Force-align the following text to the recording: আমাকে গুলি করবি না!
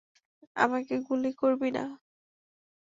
আমাকে 0.55 0.93
গুলি 1.07 1.31
করবি 1.33 1.69
না! 1.71 1.83